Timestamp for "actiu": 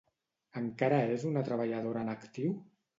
2.19-2.61